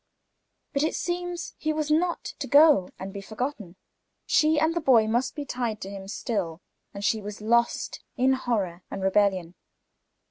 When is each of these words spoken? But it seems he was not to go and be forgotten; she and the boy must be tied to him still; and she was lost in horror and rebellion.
But 0.73 0.81
it 0.81 0.95
seems 0.95 1.53
he 1.59 1.71
was 1.71 1.91
not 1.91 2.23
to 2.39 2.47
go 2.47 2.89
and 2.97 3.13
be 3.13 3.21
forgotten; 3.21 3.75
she 4.25 4.59
and 4.59 4.73
the 4.73 4.81
boy 4.81 5.05
must 5.05 5.35
be 5.35 5.45
tied 5.45 5.79
to 5.81 5.91
him 5.91 6.07
still; 6.07 6.59
and 6.91 7.05
she 7.05 7.21
was 7.21 7.39
lost 7.39 8.03
in 8.17 8.33
horror 8.33 8.81
and 8.89 9.03
rebellion. 9.03 9.53